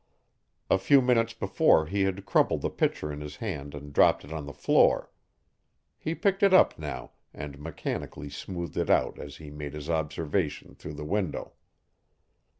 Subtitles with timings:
[0.67, 4.33] A few minutes before he had crumpled the picture in his hand and dropped it
[4.33, 5.11] on the floor.
[5.99, 10.73] He picked it up now and mechanically smoothed it out as he made his observation,
[10.73, 11.53] through the window.